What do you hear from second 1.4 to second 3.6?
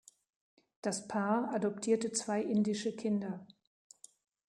adoptierte zwei indische Kinder.